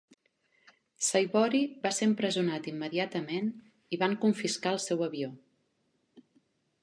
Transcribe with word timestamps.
Saibory 1.07 1.59
va 1.83 1.91
ser 1.97 2.07
empresonat 2.11 2.69
immediatament 2.71 3.53
i 3.95 3.99
van 4.05 4.17
confiscar 4.25 4.71
el 4.77 4.83
seu 4.87 5.03
avió. 5.11 5.31